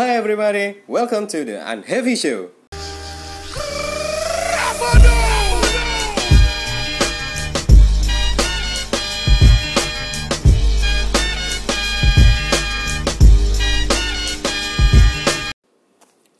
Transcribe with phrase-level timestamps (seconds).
[0.00, 2.48] Hi everybody, welcome to the Unheavy Show.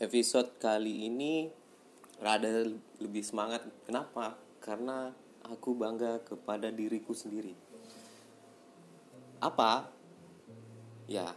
[0.00, 1.52] Episode kali ini
[2.16, 2.64] rada
[2.96, 3.68] lebih semangat.
[3.84, 4.40] Kenapa?
[4.64, 5.12] Karena
[5.44, 7.52] aku bangga kepada diriku sendiri.
[9.44, 9.92] Apa?
[11.04, 11.36] Ya,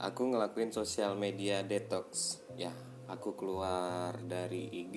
[0.00, 2.40] aku ngelakuin sosial media detox.
[2.56, 2.72] Ya,
[3.08, 4.96] aku keluar dari IG,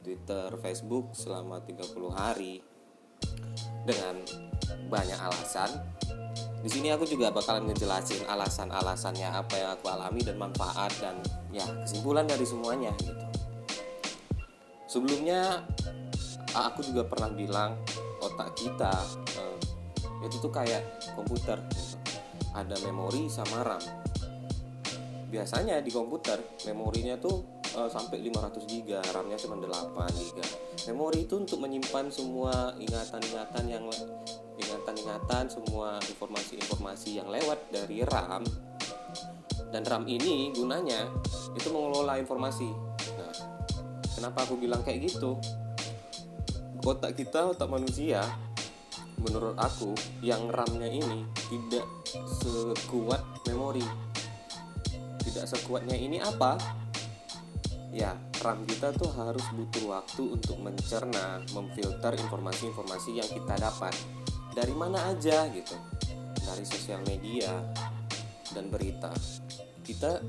[0.00, 2.64] Twitter, Facebook selama 30 hari
[3.84, 4.16] dengan
[4.88, 5.70] banyak alasan.
[6.60, 11.16] Di sini aku juga bakalan ngejelasin alasan-alasannya apa yang aku alami dan manfaat dan
[11.48, 13.24] ya kesimpulan dari semuanya gitu.
[14.84, 15.64] Sebelumnya
[16.52, 17.80] aku juga pernah bilang
[18.20, 18.92] otak kita
[19.40, 19.56] eh,
[20.28, 20.84] itu tuh kayak
[21.16, 21.56] komputer.
[22.56, 23.82] Ada memori sama RAM.
[25.30, 30.38] Biasanya di komputer memorinya tuh eh, sampai 500 GB, RAM-nya cuma 8 GB.
[30.90, 33.86] Memori itu untuk menyimpan semua ingatan-ingatan yang
[34.60, 38.42] ingatan-ingatan semua informasi-informasi yang lewat dari RAM
[39.70, 41.06] dan RAM ini gunanya
[41.54, 42.68] itu mengelola informasi.
[43.16, 43.34] Nah,
[44.18, 45.38] kenapa aku bilang kayak gitu?
[46.82, 48.24] Otak kita, otak manusia,
[49.20, 49.92] menurut aku,
[50.24, 51.86] yang RAM-nya ini tidak
[52.40, 53.84] sekuat memori.
[55.20, 56.56] Tidak sekuatnya ini apa?
[57.90, 63.92] Ya, RAM kita tuh harus butuh waktu untuk mencerna, memfilter informasi-informasi yang kita dapat.
[64.54, 65.76] Dari mana aja gitu.
[66.40, 67.50] Dari sosial media
[68.54, 69.10] dan berita.
[69.82, 70.22] Kita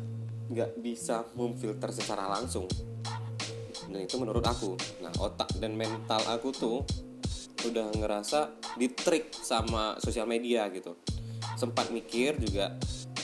[0.52, 2.68] nggak bisa memfilter secara langsung.
[3.88, 4.76] Dan itu menurut aku.
[5.06, 6.78] Nah otak dan mental aku tuh
[7.68, 10.98] udah ngerasa ditrik sama sosial media gitu.
[11.58, 12.74] Sempat mikir juga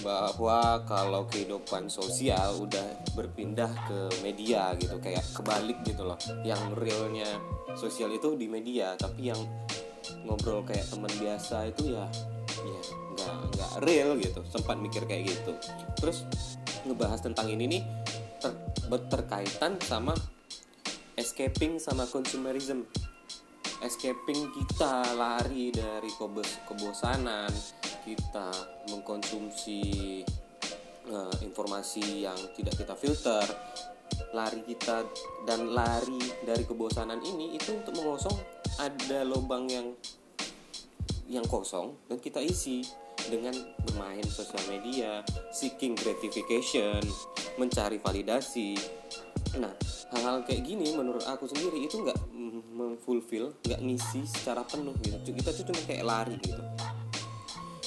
[0.06, 2.86] bahwa kalau kehidupan sosial udah
[3.18, 6.20] berpindah ke media gitu kayak kebalik gitu loh.
[6.46, 7.30] Yang realnya
[7.74, 9.42] sosial itu di media tapi yang
[10.24, 12.06] ngobrol kayak teman biasa itu ya
[12.62, 12.82] ya
[13.18, 14.40] nggak nggak real gitu.
[14.54, 15.54] Sempat mikir kayak gitu.
[15.98, 16.30] Terus
[16.86, 17.84] ngebahas tentang ini nih
[18.38, 18.54] ter,
[18.88, 20.14] berterkaitan sama
[21.18, 22.86] escaping sama consumerism
[23.86, 27.52] escaping kita lari dari kebos kebosanan
[28.02, 28.50] kita
[28.90, 29.82] mengkonsumsi
[31.12, 33.46] uh, informasi yang tidak kita filter
[34.34, 35.06] lari kita
[35.46, 38.36] dan lari dari kebosanan ini itu untuk mengosong
[38.82, 39.94] ada lubang yang
[41.28, 42.88] yang kosong dan kita isi
[43.28, 43.52] dengan
[43.84, 45.20] bermain sosial media,
[45.52, 47.04] seeking gratification,
[47.60, 48.80] mencari validasi.
[49.60, 49.74] Nah,
[50.16, 52.16] hal-hal kayak gini menurut aku sendiri itu nggak
[52.74, 55.32] memfulfill, nggak ngisi secara penuh gitu.
[55.34, 56.64] Kita tuh cuma kayak lari gitu.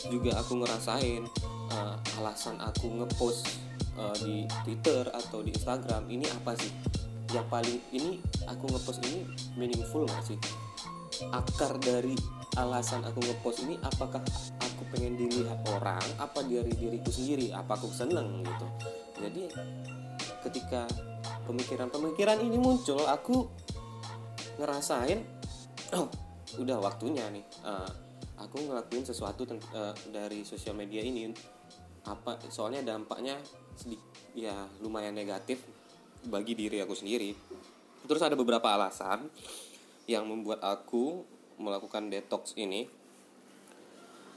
[0.09, 1.23] Juga aku ngerasain
[1.77, 3.61] uh, alasan aku ngepost
[4.01, 6.73] uh, di Twitter atau di Instagram ini apa sih?
[7.31, 8.13] Yang paling ini
[8.49, 10.41] aku ngepost ini meaningful nggak sih?
[11.29, 12.17] akar dari
[12.57, 14.25] alasan aku ngepost ini apakah
[14.59, 18.67] aku pengen dilihat orang apa dari diriku sendiri apa aku seneng gitu
[19.21, 19.43] jadi
[20.49, 20.89] ketika
[21.45, 23.53] pemikiran-pemikiran ini muncul aku
[24.61, 25.25] ngerasain
[25.97, 26.07] oh
[26.61, 27.45] udah waktunya nih.
[27.65, 27.91] Uh,
[28.37, 31.33] aku ngelakuin sesuatu uh, dari sosial media ini.
[32.05, 33.37] Apa soalnya dampaknya
[33.77, 35.65] sedikit ya lumayan negatif
[36.29, 37.33] bagi diri aku sendiri.
[38.05, 39.29] Terus ada beberapa alasan
[40.09, 41.23] yang membuat aku
[41.61, 42.89] melakukan detox ini.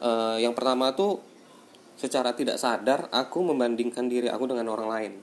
[0.04, 1.24] Uh, yang pertama tuh
[1.96, 5.14] secara tidak sadar aku membandingkan diri aku dengan orang lain.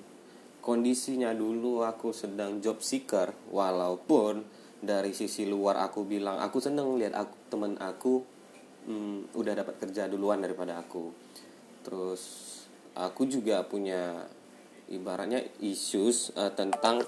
[0.61, 4.45] Kondisinya dulu aku sedang job seeker walaupun
[4.81, 8.25] dari sisi luar aku bilang aku seneng lihat aku temen aku
[8.89, 11.13] hmm, udah dapat kerja duluan daripada aku.
[11.85, 12.23] Terus
[12.97, 14.25] aku juga punya
[14.91, 17.05] ibaratnya issues uh, tentang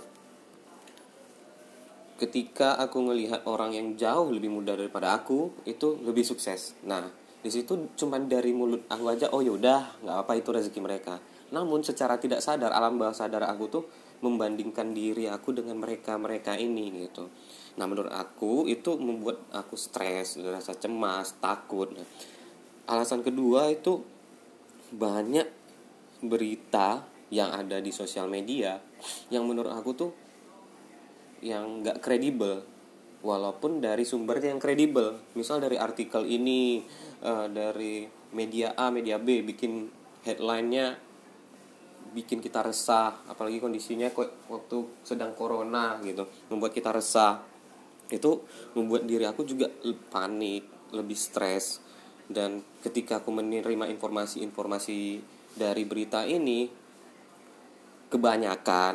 [2.20, 6.78] ketika aku ngelihat orang yang jauh lebih muda daripada aku itu lebih sukses.
[6.86, 7.10] Nah
[7.42, 11.18] di situ cuma dari mulut aku aja oh yaudah nggak apa itu rezeki mereka.
[11.50, 13.84] Namun secara tidak sadar alam bawah sadar aku tuh
[14.22, 17.26] membandingkan diri aku dengan mereka mereka ini gitu.
[17.76, 21.90] Nah menurut aku itu membuat aku stres rasa cemas takut.
[21.90, 22.06] Nah,
[22.86, 24.00] alasan kedua itu
[24.94, 25.50] banyak
[26.22, 27.02] berita
[27.34, 28.78] yang ada di sosial media
[29.32, 30.12] yang menurut aku tuh
[31.42, 32.62] yang nggak kredibel
[33.26, 35.18] walaupun dari sumbernya yang kredibel.
[35.34, 36.86] Misal dari artikel ini
[37.26, 39.90] uh, dari media A media B bikin
[40.22, 40.98] headlinenya
[42.12, 44.12] bikin kita resah apalagi kondisinya
[44.52, 47.40] waktu sedang corona gitu membuat kita resah.
[48.12, 48.44] Itu
[48.76, 49.72] membuat diri aku juga
[50.12, 51.80] panik lebih stres.
[52.28, 55.20] Dan ketika aku menerima informasi-informasi
[55.56, 56.68] dari berita ini
[58.12, 58.94] kebanyakan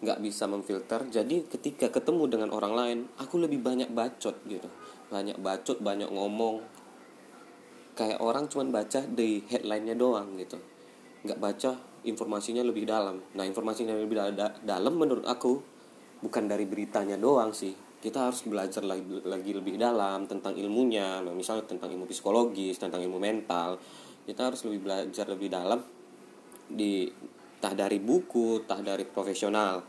[0.00, 1.10] nggak bisa memfilter.
[1.10, 4.70] Jadi ketika ketemu dengan orang lain aku lebih banyak bacot gitu.
[5.10, 6.62] Banyak bacot banyak ngomong.
[7.98, 10.69] Kayak orang cuman baca di headline-nya doang gitu
[11.20, 11.72] nggak baca
[12.04, 13.20] informasinya lebih dalam.
[13.36, 15.60] Nah informasinya lebih da dalam menurut aku
[16.24, 17.76] bukan dari beritanya doang sih.
[18.00, 21.20] Kita harus belajar lagi, lagi lebih dalam tentang ilmunya.
[21.20, 23.76] Nah, misalnya tentang ilmu psikologis tentang ilmu mental
[24.24, 25.80] kita harus lebih belajar lebih dalam
[26.70, 27.08] di
[27.60, 29.84] tah dari buku tah dari profesional.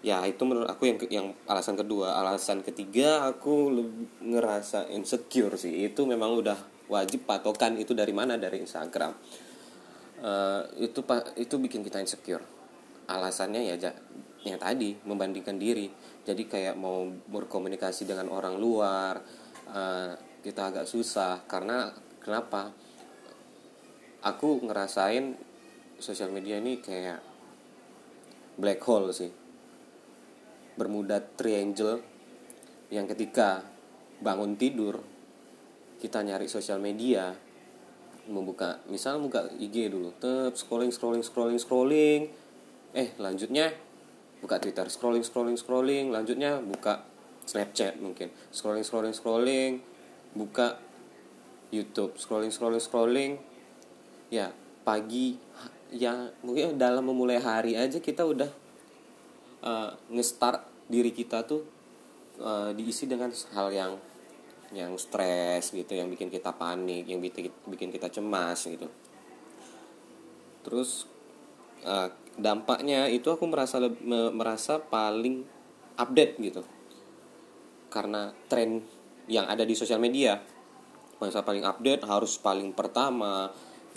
[0.00, 2.14] Ya itu menurut aku yang yang alasan kedua.
[2.22, 3.74] Alasan ketiga aku
[4.22, 5.90] ngerasa insecure sih.
[5.90, 6.56] Itu memang udah
[6.86, 8.38] wajib patokan itu dari mana?
[8.38, 9.12] Dari Instagram
[10.20, 11.00] uh, itu
[11.36, 12.44] itu bikin kita insecure.
[13.10, 13.76] Alasannya ya
[14.46, 15.90] yang tadi membandingkan diri.
[16.24, 19.20] Jadi kayak mau berkomunikasi dengan orang luar
[19.72, 21.44] uh, kita agak susah.
[21.44, 22.72] Karena kenapa?
[24.20, 25.32] Aku ngerasain
[25.96, 27.24] sosial media ini kayak
[28.60, 29.32] black hole sih.
[30.76, 32.04] Bermuda triangle
[32.92, 33.64] yang ketika
[34.20, 35.00] bangun tidur
[36.00, 37.32] kita nyari sosial media
[38.30, 42.20] membuka misal buka IG dulu tetap scrolling scrolling scrolling scrolling.
[42.94, 43.74] Eh lanjutnya
[44.40, 46.14] buka Twitter scrolling scrolling scrolling.
[46.14, 47.04] Lanjutnya buka
[47.44, 48.30] Snapchat mungkin.
[48.54, 49.72] Scrolling scrolling scrolling
[50.38, 50.78] buka
[51.74, 52.14] YouTube.
[52.16, 53.32] Scrolling scrolling scrolling.
[54.30, 54.54] Ya
[54.86, 55.36] pagi
[55.90, 58.50] ya mungkin dalam memulai hari aja kita udah
[59.66, 61.66] uh, nge-start diri kita tuh
[62.38, 63.92] uh, diisi dengan hal yang
[64.70, 67.18] yang stres gitu yang bikin kita panik yang
[67.66, 68.86] bikin kita cemas gitu.
[70.62, 71.10] Terus
[71.82, 72.08] uh,
[72.38, 75.42] dampaknya itu aku merasa me, merasa paling
[75.98, 76.62] update gitu.
[77.90, 78.84] Karena tren
[79.26, 80.38] yang ada di sosial media.
[81.20, 83.50] Merasa paling update harus paling pertama.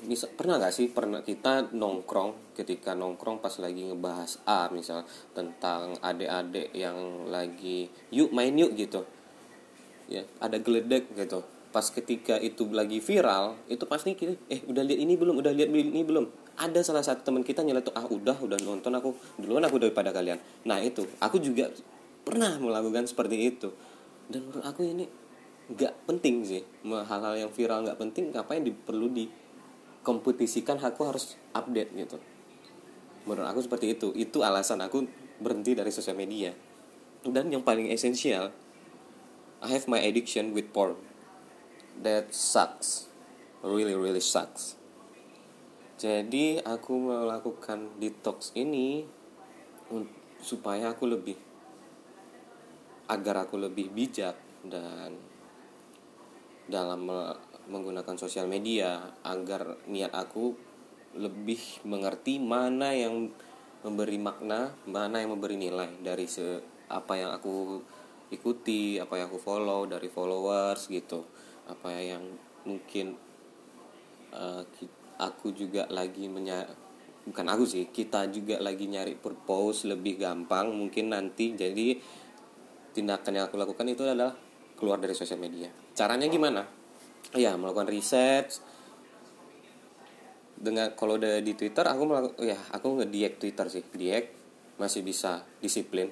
[0.03, 5.95] Bisa pernah nggak sih pernah kita nongkrong ketika nongkrong pas lagi ngebahas A misal tentang
[6.03, 9.07] adik-adik yang lagi yuk main yuk gitu
[10.11, 11.43] ya ada geledek gitu.
[11.73, 15.41] Pas ketika itu lagi viral itu pasti kita eh udah lihat ini belum?
[15.41, 16.29] Udah lihat ini belum?
[16.53, 19.17] Ada salah satu teman kita nyeletuk ah udah udah nonton aku.
[19.41, 20.37] Duluan aku daripada kalian.
[20.69, 21.73] Nah itu aku juga
[22.21, 23.73] pernah melakukan seperti itu.
[24.29, 25.09] Dan menurut aku ini
[25.73, 26.61] nggak penting sih.
[26.85, 30.77] Hal-hal yang viral nggak penting ngapain perlu dikompetisikan?
[30.77, 32.21] Aku harus update gitu.
[33.25, 34.13] Menurut aku seperti itu.
[34.13, 35.09] Itu alasan aku
[35.41, 36.53] berhenti dari sosial media.
[37.25, 38.53] Dan yang paling esensial
[39.63, 40.99] I have my addiction with porn.
[42.03, 43.07] That sucks.
[43.63, 44.75] Really really sucks.
[45.95, 49.07] Jadi aku melakukan detox ini
[50.43, 51.39] supaya aku lebih
[53.07, 54.35] agar aku lebih bijak
[54.67, 55.15] dan
[56.67, 57.07] dalam
[57.71, 60.55] menggunakan sosial media agar niat aku
[61.15, 63.31] lebih mengerti mana yang
[63.83, 66.27] memberi makna, mana yang memberi nilai dari
[66.91, 67.79] apa yang aku
[68.33, 71.23] ikuti apa yang aku follow dari followers gitu.
[71.69, 72.25] Apa yang
[72.67, 73.15] mungkin
[74.33, 74.65] uh,
[75.21, 76.65] aku juga lagi menya
[77.23, 81.95] bukan aku sih kita juga lagi nyari purpose lebih gampang mungkin nanti jadi
[82.91, 84.35] tindakan yang aku lakukan itu adalah
[84.75, 85.71] keluar dari sosial media.
[85.95, 86.67] Caranya gimana?
[87.33, 88.59] Ya melakukan riset
[90.63, 94.25] dengan kalau udah di Twitter aku melakukan ya aku nge Twitter sih diek
[94.77, 96.11] masih bisa disiplin.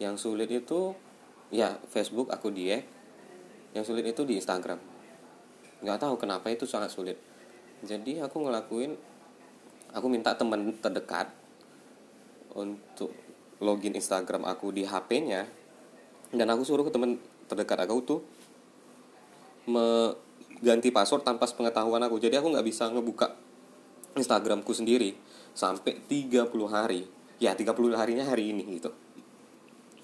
[0.00, 0.96] Yang sulit itu
[1.50, 2.82] ya Facebook aku dia.
[3.70, 4.78] Yang sulit itu di Instagram.
[5.82, 7.18] Nggak tahu kenapa itu sangat sulit.
[7.86, 8.98] Jadi aku ngelakuin
[9.94, 11.30] aku minta teman terdekat
[12.54, 13.14] untuk
[13.62, 15.46] login Instagram aku di HP-nya
[16.34, 18.20] dan aku suruh ke teman terdekat aku tuh
[19.70, 22.18] mengganti password tanpa pengetahuan aku.
[22.18, 23.38] Jadi aku nggak bisa ngebuka
[24.18, 25.14] Instagramku sendiri
[25.54, 27.06] sampai 30 hari.
[27.40, 28.92] Ya 30 harinya hari ini gitu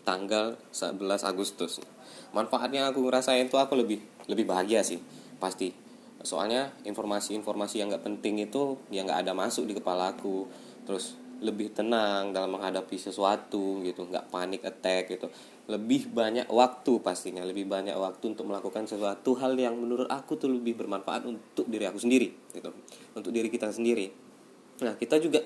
[0.07, 1.83] tanggal 11 Agustus.
[2.31, 3.99] Manfaatnya aku ngerasain tuh aku lebih
[4.31, 5.03] lebih bahagia sih
[5.43, 5.75] pasti.
[6.23, 10.47] Soalnya informasi-informasi yang nggak penting itu yang nggak ada masuk di kepala aku.
[10.87, 15.29] Terus lebih tenang dalam menghadapi sesuatu gitu nggak panik attack gitu.
[15.67, 20.49] Lebih banyak waktu pastinya lebih banyak waktu untuk melakukan sesuatu hal yang menurut aku tuh
[20.49, 22.71] lebih bermanfaat untuk diri aku sendiri gitu
[23.13, 24.09] untuk diri kita sendiri.
[24.81, 25.43] Nah kita juga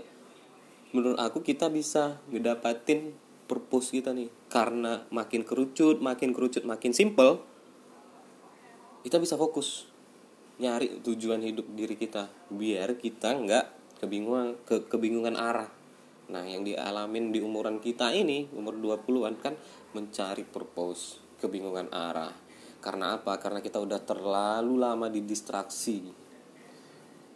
[0.90, 3.14] menurut aku kita bisa ngedapatin
[3.50, 4.30] purpose kita nih.
[4.46, 7.42] Karena makin kerucut makin kerucut makin simple
[9.02, 9.90] kita bisa fokus.
[10.62, 12.30] Nyari tujuan hidup diri kita.
[12.54, 15.66] Biar kita nggak kebingungan ke kebingungan arah.
[16.30, 19.58] Nah yang dialamin di umuran kita ini umur 20-an kan
[19.98, 22.30] mencari purpose kebingungan arah.
[22.80, 23.36] Karena apa?
[23.36, 25.98] Karena kita udah terlalu lama didistraksi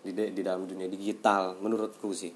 [0.04, 2.32] di, di dalam dunia digital menurutku sih.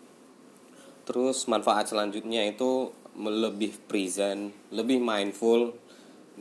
[1.08, 5.74] Terus manfaat selanjutnya itu lebih present lebih mindful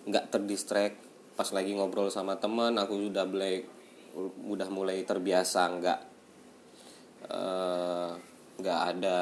[0.06, 0.98] nggak terdistract.
[1.34, 3.66] Pas lagi ngobrol sama teman aku sudah mulai
[4.46, 6.00] udah mulai terbiasa nggak
[7.30, 8.12] eh,
[8.58, 9.18] nggak uh, ada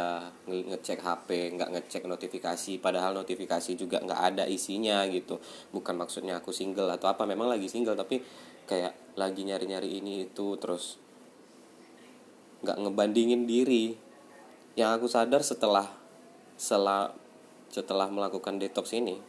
[0.47, 2.79] ngecek HP nggak ngecek notifikasi.
[2.79, 5.39] Padahal notifikasi juga nggak ada isinya gitu.
[5.71, 8.19] Bukan maksudnya aku single atau apa memang lagi single tapi
[8.65, 10.99] kayak lagi nyari-nyari ini itu terus
[12.63, 13.95] nggak ngebandingin diri.
[14.75, 15.87] Yang aku sadar setelah
[16.55, 17.24] setelah
[17.75, 19.19] setelah melakukan detox ini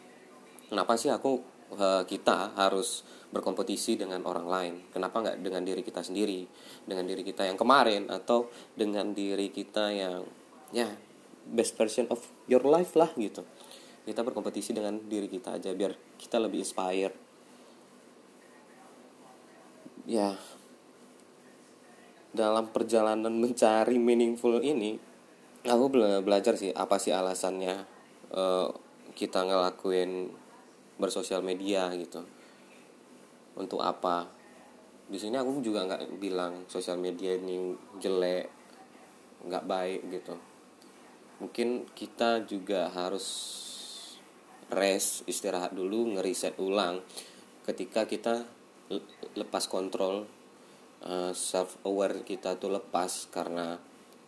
[0.70, 1.42] kenapa sih aku
[1.74, 4.74] uh, kita harus berkompetisi dengan orang lain?
[4.94, 6.46] Kenapa nggak dengan diri kita sendiri?
[6.86, 8.46] Dengan diri kita yang kemarin atau
[8.78, 10.22] dengan diri kita yang
[10.70, 10.86] ya
[11.46, 13.42] best version of your life lah gitu.
[14.06, 17.26] Kita berkompetisi dengan diri kita aja biar kita lebih inspired
[20.06, 20.38] ya
[22.30, 24.94] dalam perjalanan mencari meaningful ini
[25.66, 25.90] aku
[26.22, 27.95] belajar sih apa sih alasannya
[28.36, 28.68] uh,
[29.16, 30.30] kita ngelakuin
[31.00, 32.22] bersosial media gitu.
[33.56, 34.28] Untuk apa?
[35.08, 38.52] Di sini aku juga nggak bilang sosial media ini jelek
[39.48, 40.36] nggak baik gitu.
[41.40, 43.24] Mungkin kita juga harus
[44.68, 47.00] rest istirahat dulu ngeriset ulang.
[47.64, 48.44] Ketika kita
[49.34, 50.26] lepas kontrol
[51.04, 53.78] uh, eh, self aware kita tuh lepas karena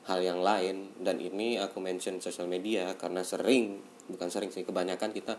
[0.08, 0.96] hal yang lain.
[0.96, 5.36] Dan ini aku mention sosial media karena sering bukan sering sih kebanyakan kita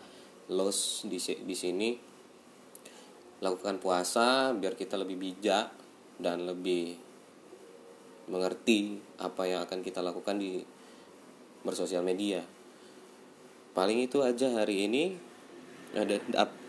[0.50, 1.90] lost di di sini
[3.40, 5.72] lakukan puasa biar kita lebih bijak
[6.20, 7.00] dan lebih
[8.30, 10.62] mengerti apa yang akan kita lakukan di
[11.66, 12.46] bersosial media.
[13.74, 15.18] Paling itu aja hari ini
[15.96, 16.20] ada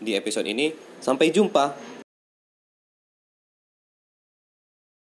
[0.01, 0.73] di episode ini.
[1.01, 2.00] Sampai jumpa.